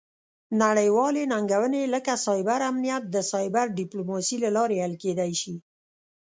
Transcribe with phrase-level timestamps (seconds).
[0.63, 5.55] نړیوالې ننګونې لکه سایبر امنیت د سایبر ډیپلوماسي له لارې حل کیدی شي